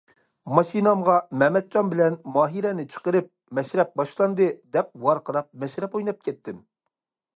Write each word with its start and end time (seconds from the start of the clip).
ماشىنامغا 0.59 1.17
مەمەتجان 1.41 1.91
بىلەن 1.91 2.17
ماھىرەنى 2.37 2.85
چىقىرىپ« 2.93 3.29
مەشرەپ 3.59 3.93
باشلاندى...» 4.01 4.49
دەپ 4.77 4.91
ۋارقىراپ 5.07 5.53
مەشرەپ 5.65 5.99
ئويناپ 6.01 6.25
كەتتىم. 6.29 6.67